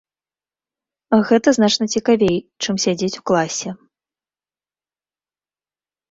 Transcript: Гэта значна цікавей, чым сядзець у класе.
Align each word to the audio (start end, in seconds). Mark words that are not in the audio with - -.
Гэта 1.31 1.49
значна 1.57 1.85
цікавей, 1.97 2.37
чым 2.67 2.75
сядзець 2.85 3.13
у 3.19 3.21
класе. 3.31 3.75